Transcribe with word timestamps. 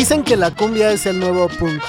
Dicen 0.00 0.24
que 0.24 0.38
la 0.38 0.50
cumbia 0.50 0.90
es 0.92 1.04
el 1.04 1.20
nuevo 1.20 1.46
punk. 1.46 1.82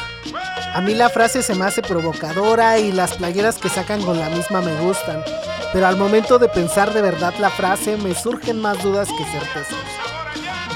A 0.73 0.81
mí 0.81 0.93
la 0.93 1.09
frase 1.09 1.41
se 1.41 1.55
me 1.55 1.63
hace 1.63 1.81
provocadora 1.81 2.77
y 2.77 2.91
las 2.91 3.13
playeras 3.13 3.57
que 3.57 3.69
sacan 3.69 4.01
con 4.01 4.19
la 4.19 4.29
misma 4.29 4.59
me 4.59 4.75
gustan. 4.81 5.23
Pero 5.71 5.87
al 5.87 5.95
momento 5.95 6.37
de 6.37 6.49
pensar 6.49 6.93
de 6.93 7.01
verdad 7.01 7.33
la 7.39 7.49
frase 7.49 7.95
me 7.95 8.13
surgen 8.13 8.59
más 8.59 8.83
dudas 8.83 9.07
que 9.07 9.23
certezas. 9.23 9.79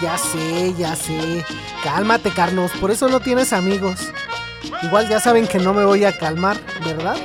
Ya 0.01 0.17
sé, 0.17 0.75
ya 0.77 0.95
sé. 0.95 1.45
Cálmate, 1.83 2.31
Carlos, 2.31 2.71
por 2.79 2.89
eso 2.89 3.09
no 3.09 3.19
tienes 3.19 3.51
amigos. 3.51 4.13
Igual 4.81 5.09
ya 5.09 5.19
saben 5.19 5.45
que 5.45 5.59
no 5.59 5.73
me 5.73 5.83
voy 5.83 6.05
a 6.05 6.17
calmar, 6.17 6.55
¿verdad? 6.85 7.17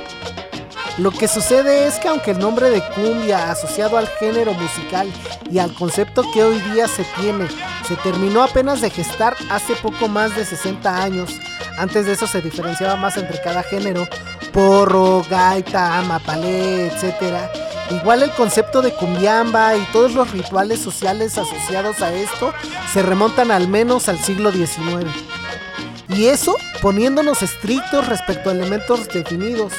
Lo 0.97 1.11
que 1.11 1.29
sucede 1.29 1.87
es 1.87 1.99
que 1.99 2.09
aunque 2.09 2.31
el 2.31 2.39
nombre 2.39 2.69
de 2.69 2.83
cumbia 2.95 3.49
asociado 3.49 3.97
al 3.97 4.09
género 4.19 4.51
musical 4.55 5.09
y 5.51 5.59
al 5.59 5.73
concepto 5.73 6.23
que 6.33 6.43
hoy 6.43 6.59
día 6.73 6.87
se 6.87 7.03
tiene 7.19 7.47
se 7.87 7.95
terminó 7.97 8.41
apenas 8.43 8.79
de 8.81 8.89
gestar 8.89 9.35
hace 9.49 9.75
poco 9.75 10.07
más 10.07 10.35
de 10.35 10.45
60 10.45 11.03
años, 11.03 11.31
antes 11.77 12.05
de 12.05 12.13
eso 12.13 12.27
se 12.27 12.41
diferenciaba 12.41 12.95
más 12.95 13.17
entre 13.17 13.41
cada 13.41 13.63
género, 13.63 14.07
porro, 14.53 15.25
gaita, 15.29 16.01
mapalé, 16.03 16.87
etc. 16.87 17.49
Igual 17.89 18.23
el 18.23 18.31
concepto 18.31 18.81
de 18.81 18.93
cumbiamba 18.93 19.75
y 19.75 19.81
todos 19.91 20.13
los 20.13 20.31
rituales 20.31 20.79
sociales 20.79 21.37
asociados 21.37 22.01
a 22.01 22.13
esto 22.13 22.53
se 22.93 23.01
remontan 23.01 23.51
al 23.51 23.67
menos 23.67 24.07
al 24.07 24.19
siglo 24.19 24.51
XIX. 24.51 25.09
Y 26.09 26.27
eso 26.27 26.55
poniéndonos 26.81 27.41
estrictos 27.41 28.07
respecto 28.07 28.49
a 28.49 28.53
elementos 28.53 29.07
definidos, 29.07 29.73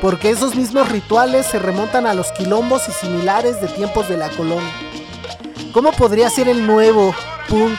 porque 0.00 0.30
esos 0.30 0.56
mismos 0.56 0.88
rituales 0.88 1.46
se 1.46 1.58
remontan 1.58 2.06
a 2.06 2.14
los 2.14 2.32
quilombos 2.32 2.88
y 2.88 2.92
similares 2.92 3.60
de 3.60 3.68
tiempos 3.68 4.08
de 4.08 4.16
la 4.16 4.28
colonia. 4.30 4.91
¿Cómo 5.72 5.90
podría 5.92 6.28
ser 6.28 6.48
el 6.48 6.66
nuevo 6.66 7.14
punk 7.48 7.78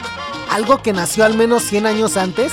algo 0.50 0.82
que 0.82 0.94
nació 0.94 1.26
al 1.26 1.36
menos 1.36 1.64
100 1.64 1.86
años 1.86 2.18
antes? 2.18 2.52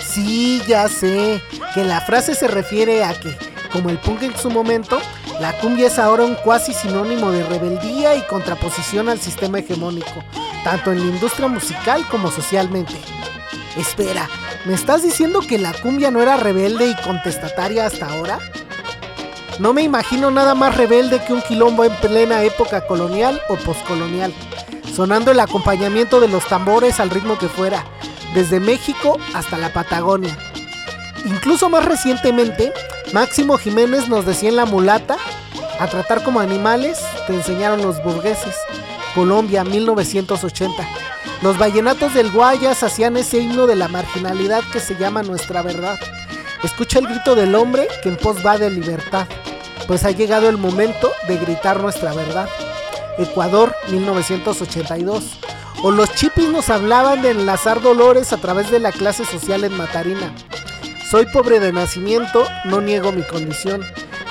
Sí, 0.00 0.62
ya 0.66 0.88
sé, 0.88 1.42
que 1.74 1.84
la 1.84 2.00
frase 2.00 2.34
se 2.34 2.48
refiere 2.48 3.04
a 3.04 3.12
que, 3.12 3.36
como 3.70 3.90
el 3.90 3.98
punk 3.98 4.22
en 4.22 4.36
su 4.36 4.50
momento, 4.50 4.98
la 5.40 5.52
cumbia 5.58 5.88
es 5.88 5.98
ahora 5.98 6.24
un 6.24 6.36
cuasi 6.36 6.72
sinónimo 6.72 7.30
de 7.30 7.44
rebeldía 7.44 8.14
y 8.14 8.22
contraposición 8.22 9.10
al 9.10 9.20
sistema 9.20 9.58
hegemónico, 9.58 10.24
tanto 10.64 10.90
en 10.92 11.00
la 11.00 11.14
industria 11.14 11.48
musical 11.48 12.06
como 12.08 12.30
socialmente. 12.30 12.94
Espera, 13.76 14.28
¿me 14.64 14.72
estás 14.72 15.02
diciendo 15.02 15.40
que 15.40 15.58
la 15.58 15.74
cumbia 15.74 16.10
no 16.10 16.22
era 16.22 16.38
rebelde 16.38 16.86
y 16.86 17.02
contestataria 17.02 17.86
hasta 17.86 18.06
ahora? 18.06 18.38
No 19.58 19.72
me 19.74 19.82
imagino 19.82 20.30
nada 20.30 20.54
más 20.54 20.76
rebelde 20.76 21.22
que 21.24 21.32
un 21.32 21.42
quilombo 21.42 21.84
en 21.84 21.94
plena 21.96 22.42
época 22.42 22.86
colonial 22.86 23.40
o 23.48 23.56
poscolonial, 23.56 24.32
sonando 24.94 25.30
el 25.30 25.40
acompañamiento 25.40 26.20
de 26.20 26.28
los 26.28 26.46
tambores 26.46 27.00
al 27.00 27.10
ritmo 27.10 27.38
que 27.38 27.48
fuera, 27.48 27.84
desde 28.34 28.60
México 28.60 29.18
hasta 29.34 29.58
la 29.58 29.72
Patagonia. 29.72 30.36
Incluso 31.24 31.68
más 31.68 31.84
recientemente, 31.84 32.72
Máximo 33.12 33.58
Jiménez 33.58 34.08
nos 34.08 34.26
decía 34.26 34.48
en 34.48 34.56
La 34.56 34.66
Mulata, 34.66 35.16
a 35.78 35.86
tratar 35.86 36.22
como 36.22 36.40
animales 36.40 37.00
te 37.26 37.34
enseñaron 37.34 37.82
los 37.82 38.02
burgueses, 38.02 38.54
Colombia 39.14 39.64
1980. 39.64 40.86
Los 41.42 41.58
vallenatos 41.58 42.14
del 42.14 42.30
Guayas 42.30 42.82
hacían 42.82 43.16
ese 43.16 43.38
himno 43.38 43.66
de 43.66 43.76
la 43.76 43.88
marginalidad 43.88 44.62
que 44.72 44.80
se 44.80 44.96
llama 44.96 45.22
nuestra 45.22 45.62
verdad. 45.62 45.98
Escucha 46.62 47.00
el 47.00 47.08
grito 47.08 47.34
del 47.34 47.54
hombre 47.54 47.88
que 48.02 48.10
en 48.10 48.16
pos 48.16 48.44
va 48.46 48.58
de 48.58 48.70
libertad, 48.70 49.26
pues 49.86 50.04
ha 50.04 50.12
llegado 50.12 50.48
el 50.48 50.56
momento 50.56 51.10
de 51.26 51.36
gritar 51.36 51.80
nuestra 51.80 52.14
verdad. 52.14 52.48
Ecuador 53.18 53.74
1982. 53.90 55.38
O 55.82 55.90
los 55.90 56.14
chipis 56.14 56.48
nos 56.48 56.70
hablaban 56.70 57.22
de 57.22 57.30
enlazar 57.30 57.82
dolores 57.82 58.32
a 58.32 58.36
través 58.36 58.70
de 58.70 58.78
la 58.78 58.92
clase 58.92 59.24
social 59.24 59.64
en 59.64 59.76
Matarina. 59.76 60.32
Soy 61.10 61.26
pobre 61.26 61.60
de 61.60 61.72
nacimiento, 61.72 62.46
no 62.64 62.80
niego 62.80 63.12
mi 63.12 63.22
condición, 63.22 63.82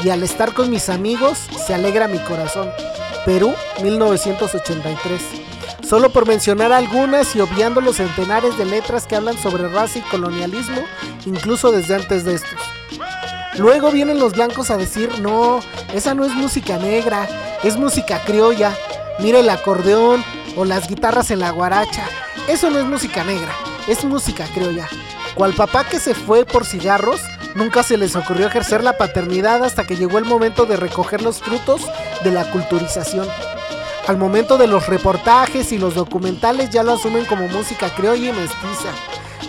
y 0.04 0.10
al 0.10 0.24
estar 0.24 0.54
con 0.54 0.70
mis 0.70 0.90
amigos 0.90 1.38
se 1.68 1.74
alegra 1.74 2.08
mi 2.08 2.20
corazón. 2.20 2.70
Perú 3.26 3.54
1983. 3.84 5.22
Solo 5.88 6.10
por 6.12 6.26
mencionar 6.26 6.72
algunas 6.72 7.36
y 7.36 7.42
obviando 7.42 7.82
los 7.82 7.98
centenares 7.98 8.58
de 8.58 8.66
letras 8.66 9.06
que 9.06 9.16
hablan 9.16 9.38
sobre 9.38 9.68
raza 9.68 10.00
y 10.00 10.02
colonialismo, 10.04 10.82
incluso 11.26 11.72
desde 11.72 11.96
antes 11.96 12.24
de 12.24 12.36
estos. 12.36 12.60
Luego 13.58 13.92
vienen 13.92 14.18
los 14.18 14.34
blancos 14.34 14.72
a 14.72 14.78
decir, 14.78 15.20
no, 15.20 15.60
esa 15.94 16.14
no 16.14 16.24
es 16.24 16.32
música 16.32 16.78
negra, 16.78 17.28
es 17.64 17.78
música 17.78 18.22
criolla. 18.26 18.76
Mira 19.20 19.40
el 19.40 19.50
acordeón 19.50 20.24
o 20.56 20.66
las 20.66 20.88
guitarras 20.88 21.32
en 21.32 21.40
la 21.40 21.52
guaracha. 21.52 22.06
Eso 22.48 22.70
no 22.70 22.80
es 22.80 22.86
música 22.86 23.24
negra, 23.24 23.54
es 23.88 24.04
música 24.04 24.46
criolla. 24.54 24.88
Cual 25.36 25.54
papá 25.54 25.84
que 25.84 26.00
se 26.00 26.14
fue 26.14 26.46
por 26.46 26.66
cigarros, 26.66 27.22
nunca 27.56 27.84
se 27.84 27.98
les 27.98 28.16
ocurrió 28.16 28.48
ejercer 28.48 28.84
la 28.84 28.98
paternidad 28.98 29.64
hasta 29.64 29.86
que 29.86 29.96
llegó 29.96 30.18
el 30.18 30.26
momento 30.26 30.66
de 30.66 30.76
recoger 30.76 31.22
los 31.22 31.40
frutos 31.40 31.82
de 32.24 32.32
la 32.32 32.50
culturización. 32.52 33.28
Al 34.08 34.18
momento 34.18 34.58
de 34.58 34.68
los 34.68 34.88
reportajes 34.88 35.72
y 35.72 35.78
los 35.78 35.94
documentales 35.94 36.72
ya 36.72 36.84
lo 36.84 36.94
asumen 36.94 37.26
como 37.26 37.48
música 37.48 37.90
criolla 37.90 38.30
y 38.30 38.34
mestiza, 38.34 38.90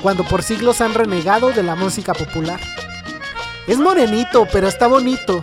cuando 0.03 0.25
por 0.25 0.43
siglos 0.43 0.81
han 0.81 0.95
renegado 0.95 1.51
de 1.51 1.63
la 1.63 1.75
música 1.75 2.13
popular. 2.13 2.61
Es 3.67 3.79
morenito, 3.79 4.47
pero 4.53 4.69
está 4.69 4.87
bonito. 4.87 5.43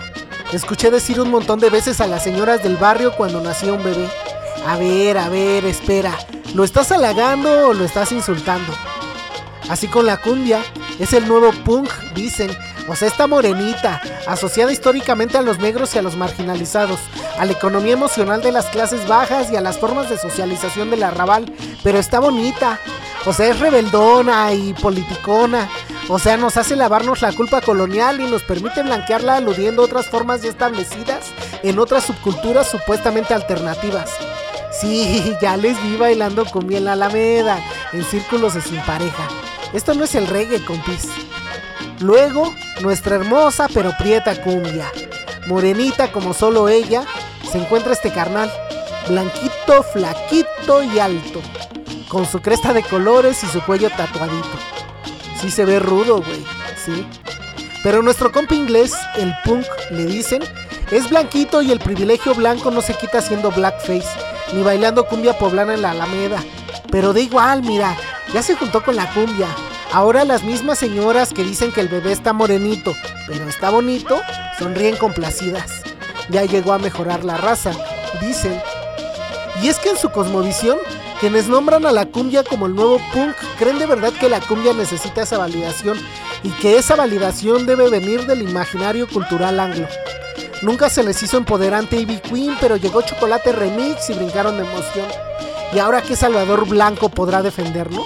Escuché 0.54 0.90
decir 0.90 1.22
un 1.22 1.30
montón 1.30 1.60
de 1.60 1.70
veces 1.70 2.02
a 2.02 2.08
las 2.08 2.24
señoras 2.24 2.64
del 2.64 2.76
barrio 2.76 3.12
cuando 3.16 3.40
nacía 3.40 3.72
un 3.72 3.84
bebé. 3.84 4.10
A 4.66 4.78
ver, 4.78 5.20
a 5.20 5.30
ver, 5.30 5.64
espera. 5.66 6.18
¿Lo 6.56 6.64
estás 6.64 6.92
halagando 6.92 7.68
o 7.68 7.74
lo 7.74 7.86
estás 7.86 8.12
insultando? 8.12 8.74
Así 9.70 9.88
con 9.88 10.08
la 10.08 10.18
cumbia, 10.18 10.64
es 10.98 11.14
el 11.14 11.28
nuevo 11.28 11.52
punk, 11.64 11.92
dicen. 12.16 12.50
O 12.88 12.96
sea, 12.96 13.08
está 13.08 13.28
morenita, 13.28 14.02
asociada 14.28 14.72
históricamente 14.72 15.38
a 15.38 15.44
los 15.44 15.60
negros 15.60 15.94
y 15.94 16.00
a 16.00 16.02
los 16.02 16.18
marginalizados, 16.18 17.00
a 17.38 17.46
la 17.46 17.52
economía 17.52 17.94
emocional 17.94 18.42
de 18.42 18.52
las 18.52 18.66
clases 18.66 19.08
bajas 19.08 19.52
y 19.52 19.56
a 19.56 19.62
las 19.62 19.78
formas 19.78 20.10
de 20.10 20.18
socialización 20.18 20.90
del 20.90 21.04
arrabal, 21.04 21.54
pero 21.84 22.00
está 22.00 22.20
bonita. 22.20 22.80
O 23.28 23.34
sea, 23.34 23.50
es 23.50 23.60
rebeldona 23.60 24.52
y 24.54 24.74
politicona. 24.74 25.70
O 26.12 26.18
sea, 26.18 26.38
nos 26.38 26.58
hace 26.58 26.75
lavarnos 26.75 27.22
la 27.22 27.31
culpa 27.34 27.62
colonial 27.62 28.20
y 28.20 28.25
nos 28.25 28.42
permite 28.42 28.81
blanquearla 28.81 29.36
aludiendo 29.36 29.84
otras 29.84 30.08
formas 30.08 30.42
ya 30.42 30.50
establecidas 30.50 31.28
en 31.62 31.78
otras 31.78 32.03
subculturas 32.03 32.68
supuestamente 32.68 33.36
alternativas. 33.36 34.09
Sí, 34.72 35.36
ya 35.42 35.56
les 35.56 35.81
vi 35.84 35.98
bailando 35.98 36.46
con 36.46 36.74
en 36.74 36.86
la 36.86 36.94
Alameda, 36.94 37.59
en 37.94 38.03
círculos 38.03 38.56
de 38.56 38.62
sin 38.62 38.81
pareja. 38.81 39.28
Esto 39.72 39.94
no 39.94 40.03
es 40.03 40.16
el 40.16 40.25
reggae, 40.25 40.66
compis. 40.66 41.09
Luego, 42.00 42.56
nuestra 42.81 43.16
hermosa 43.16 43.68
pero 43.72 43.92
prieta 43.96 44.42
cumbia. 44.42 44.92
Morenita 45.46 46.12
como 46.12 46.34
solo 46.34 46.69
ella, 46.69 47.03
se 47.52 47.59
encuentra 47.59 47.94
este 47.94 48.12
carnal. 48.12 48.52
Blanquito, 49.08 49.84
flaquito 49.94 50.81
y 50.81 50.98
alto. 50.98 51.40
Con 52.08 52.25
su 52.25 52.42
cresta 52.42 52.74
de 52.74 52.81
colores 52.81 53.44
y 53.44 53.48
su 53.48 53.62
cuello 53.62 53.92
tatuadito. 53.92 54.58
Sí 55.42 55.52
se 55.52 55.66
ve 55.66 55.80
rudo, 55.80 56.22
güey. 56.22 56.46
Sí. 56.86 57.06
Pero 57.84 58.02
nuestro 58.02 58.32
compa 58.32 58.56
inglés, 58.56 58.94
el 59.16 59.34
punk, 59.46 59.66
le 59.92 60.06
dicen, 60.06 60.44
es 60.92 61.10
blanquito 61.10 61.62
y 61.62 61.72
el 61.72 61.80
privilegio 61.80 62.34
blanco 62.36 62.72
no 62.72 62.82
se 62.82 62.94
quita 62.94 63.20
haciendo 63.20 63.52
blackface, 63.52 64.10
ni 64.54 64.64
bailando 64.64 65.06
cumbia 65.06 65.38
poblana 65.38 65.76
en 65.76 65.82
la 65.82 65.92
Alameda. 65.92 66.44
Pero 66.92 67.14
da 67.14 67.22
igual, 67.22 67.64
mira, 67.64 67.96
ya 68.34 68.44
se 68.44 68.56
juntó 68.56 68.84
con 68.84 68.96
la 68.96 69.12
cumbia. 69.14 69.48
Ahora 69.94 70.26
las 70.26 70.44
mismas 70.44 70.78
señoras 70.78 71.34
que 71.34 71.44
dicen 71.44 71.72
que 71.72 71.82
el 71.82 71.88
bebé 71.88 72.12
está 72.12 72.34
morenito, 72.34 72.94
pero 73.28 73.48
está 73.48 73.70
bonito, 73.70 74.22
sonríen 74.58 74.98
complacidas. 74.98 75.82
Ya 76.30 76.44
llegó 76.44 76.74
a 76.74 76.80
mejorar 76.80 77.24
la 77.24 77.38
raza, 77.38 77.72
dicen. 78.22 78.62
Y 79.64 79.70
es 79.70 79.78
que 79.78 79.90
en 79.90 79.98
su 79.98 80.10
cosmovisión 80.10 80.78
quienes 81.19 81.48
nombran 81.48 81.86
a 81.86 81.92
la 81.92 82.06
cumbia 82.06 82.44
como 82.44 82.66
el 82.66 82.75
nuevo 82.75 83.00
punk 83.13 83.36
creen 83.57 83.77
de 83.77 83.86
verdad 83.86 84.13
que 84.13 84.30
la 84.30 84.39
cumbia 84.39 84.74
necesita 84.74 85.24
esa 85.24 85.38
validación 85.38 86.00
y 86.44 86.50
que 86.50 86.77
esa 86.77 86.95
validación 86.95 87.66
debe 87.66 87.89
venir 87.89 88.25
del 88.25 88.42
imaginario 88.42 89.07
cultural 89.07 89.60
anglo. 89.60 89.88
Nunca 90.62 90.89
se 90.89 91.04
les 91.04 91.21
hizo 91.21 91.38
empoderante 91.38 91.98
Ivy 91.98 92.19
Queen, 92.19 92.56
pero 92.60 92.77
llegó 92.77 93.01
Chocolate 93.01 93.51
Remix 93.51 94.10
y 94.10 94.13
brincaron 94.13 94.57
de 94.57 94.63
emoción. 94.63 95.07
¿Y 95.74 95.80
ahora 95.80 96.01
qué 96.01 96.16
Salvador 96.16 96.68
Blanco 96.68 97.10
podrá 97.10 97.42
defendernos? 97.42 98.06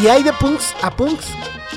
Y 0.00 0.08
hay 0.08 0.22
de 0.22 0.32
punks 0.34 0.74
a 0.82 0.90
punks. 0.90 1.26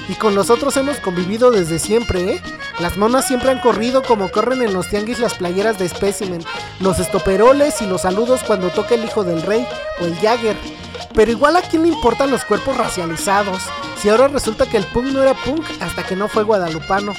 Y 0.10 0.16
con 0.16 0.36
nosotros 0.36 0.76
hemos 0.78 0.98
convivido 0.98 1.52
desde 1.52 1.80
siempre, 1.80 2.34
¿eh? 2.34 2.42
Las 2.80 2.98
monas 2.98 3.28
siempre 3.28 3.52
han 3.52 3.60
corrido 3.60 4.04
como 4.04 4.32
corren 4.32 4.62
en 4.62 4.74
los 4.74 4.90
tianguis 4.90 5.20
las 5.20 5.36
playeras 5.36 5.80
de 5.80 5.88
Specimen, 5.88 6.44
los 6.80 7.00
estoperoles 7.00 7.82
y 7.82 7.86
los 7.86 8.02
saludos 8.02 8.42
cuando 8.46 8.70
toca 8.70 8.96
el 8.96 9.06
hijo 9.06 9.24
del 9.24 9.42
rey 9.44 9.66
o 10.02 10.06
el 10.06 10.16
Jagger. 10.18 10.58
Pero 11.14 11.32
igual 11.32 11.56
a 11.56 11.62
quién 11.62 11.84
le 11.84 11.90
importan 11.90 12.32
los 12.32 12.44
cuerpos 12.44 12.76
racializados, 12.76 13.62
si 14.02 14.10
ahora 14.10 14.28
resulta 14.28 14.66
que 14.66 14.78
el 14.78 14.86
punk 14.86 15.06
no 15.06 15.22
era 15.22 15.36
punk 15.36 15.64
hasta 15.80 16.04
que 16.04 16.16
no 16.16 16.28
fue 16.28 16.44
guadalupano. 16.44 17.14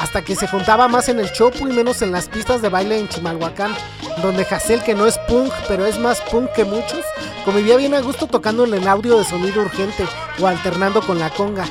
Hasta 0.00 0.22
que 0.22 0.36
se 0.36 0.46
juntaba 0.46 0.86
más 0.86 1.08
en 1.08 1.18
el 1.18 1.32
chopo 1.32 1.66
y 1.66 1.72
menos 1.72 2.00
en 2.02 2.12
las 2.12 2.28
pistas 2.28 2.62
de 2.62 2.68
baile 2.68 2.98
en 2.98 3.08
Chimalhuacán, 3.08 3.74
donde 4.22 4.46
Hassel, 4.48 4.82
que 4.84 4.94
no 4.94 5.06
es 5.06 5.18
punk, 5.28 5.52
pero 5.66 5.84
es 5.84 5.98
más 5.98 6.20
punk 6.30 6.52
que 6.52 6.64
muchos, 6.64 7.04
convivía 7.44 7.76
bien 7.76 7.94
a 7.94 8.00
gusto 8.00 8.28
tocando 8.28 8.64
en 8.64 8.74
el 8.74 8.86
audio 8.86 9.18
de 9.18 9.24
sonido 9.24 9.60
urgente 9.60 10.06
o 10.40 10.46
alternando 10.46 11.02
con 11.02 11.18
la 11.18 11.30
conga. 11.30 11.64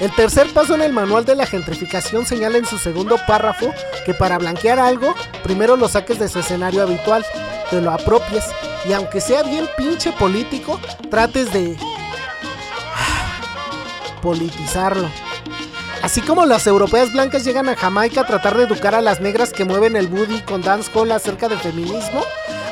El 0.00 0.10
tercer 0.14 0.48
paso 0.52 0.74
en 0.74 0.82
el 0.82 0.92
manual 0.92 1.24
de 1.24 1.36
la 1.36 1.46
gentrificación 1.46 2.26
señala 2.26 2.58
en 2.58 2.66
su 2.66 2.78
segundo 2.78 3.16
párrafo 3.26 3.72
que 4.04 4.12
para 4.12 4.38
blanquear 4.38 4.78
algo, 4.78 5.14
primero 5.42 5.76
lo 5.76 5.88
saques 5.88 6.18
de 6.18 6.28
su 6.28 6.40
escenario 6.40 6.82
habitual, 6.82 7.24
te 7.70 7.80
lo 7.80 7.92
apropies 7.92 8.44
y 8.88 8.92
aunque 8.92 9.20
sea 9.20 9.42
bien 9.42 9.68
pinche 9.76 10.12
político, 10.12 10.80
trates 11.10 11.52
de 11.52 11.76
politizarlo. 14.20 15.08
Así 16.02 16.20
como 16.20 16.44
las 16.44 16.66
europeas 16.66 17.12
blancas 17.12 17.44
llegan 17.44 17.68
a 17.68 17.76
Jamaica 17.76 18.22
a 18.22 18.26
tratar 18.26 18.56
de 18.56 18.64
educar 18.64 18.94
a 18.94 19.00
las 19.00 19.20
negras 19.20 19.52
que 19.52 19.64
mueven 19.64 19.96
el 19.96 20.08
booty 20.08 20.40
con 20.42 20.60
dancehall 20.60 21.12
acerca 21.12 21.48
del 21.48 21.58
feminismo, 21.58 22.22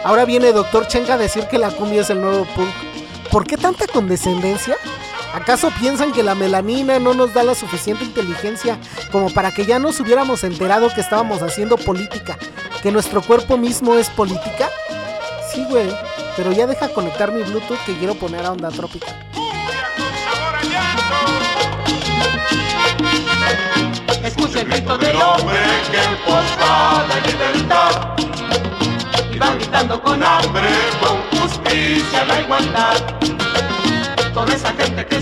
ahora 0.05 0.25
viene 0.25 0.53
Dr. 0.53 0.87
Chenga 0.89 1.15
a 1.15 1.19
decir 1.19 1.47
que 1.47 1.57
la 1.57 1.71
cumbia 1.71 2.03
es 2.03 2.11
el 2.11 2.21
nuevo 2.21 2.45
punk. 2.55 2.69
¿Por 3.31 3.47
qué 3.47 3.57
tanta 3.57 3.87
condescendencia? 3.87 4.77
¿Acaso 5.35 5.71
piensan 5.81 6.13
que 6.13 6.23
la 6.23 6.35
melanina 6.35 6.99
no 6.99 7.15
nos 7.15 7.33
da 7.33 7.43
la 7.43 7.55
suficiente 7.55 8.05
inteligencia 8.05 8.79
como 9.11 9.33
para 9.33 9.51
que 9.51 9.65
ya 9.65 9.79
nos 9.79 9.99
hubiéramos 9.99 10.45
enterado 10.45 10.93
que 10.95 11.01
estábamos 11.01 11.43
haciendo 11.43 11.79
política? 11.79 12.37
¿Que 12.83 12.93
nuestro 12.93 13.23
cuerpo 13.23 13.57
mismo 13.57 13.95
es 13.95 14.11
política? 14.11 14.69
Sí, 15.51 15.65
güey, 15.71 15.89
pero 16.37 16.53
ya 16.53 16.67
deja 16.67 16.89
conectar 16.89 17.33
mi 17.33 17.43
Bluetooth 17.43 17.79
que 17.87 17.97
quiero 17.97 18.15
poner 18.15 18.45
a 18.45 18.53
onda 18.53 18.71
trópica. 18.71 19.07
Escucha 24.23 24.61
el 24.61 24.69
grito 24.69 24.99
del 24.99 25.17
hombre 25.17 25.59
que 25.91 25.99
la 27.09 27.21
libertad 27.27 28.17
y 29.33 29.39
va 29.39 29.55
gritando 29.55 30.03
con 30.03 30.23
hambre, 30.23 30.69
con 31.01 31.41
justicia, 31.41 32.25
la 32.27 32.41
igualdad. 32.41 33.42
Toda 34.43 34.57
esa 34.57 34.73
gente 34.75 35.07
que 35.07 35.21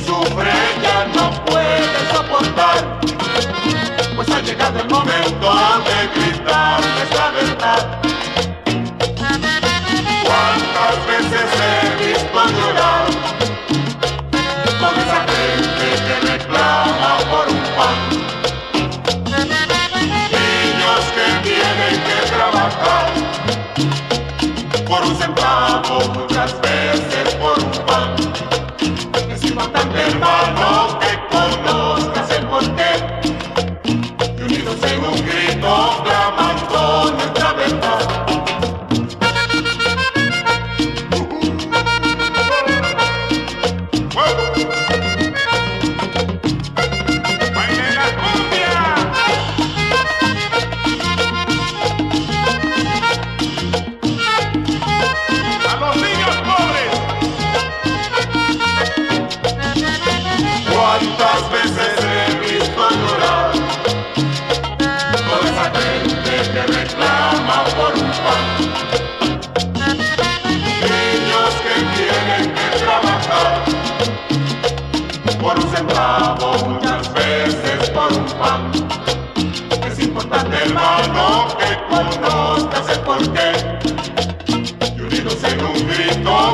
importante, 30.13 30.40
por 75.41 75.57
un 75.59 75.69
centavo, 75.71 76.53
muchas 76.69 77.13
veces 77.15 77.91
por 77.91 78.13
un 78.13 78.27
pan. 78.39 78.71
Es 79.87 79.99
importante, 79.99 80.57
hermano, 80.65 81.49
que 81.59 81.79
conozcas 81.89 82.89
el 82.91 83.01
porqué 83.01 83.79
y 84.97 85.01
unidos 85.01 85.39
en 85.45 85.65
un 85.65 85.89
grito 85.89 86.53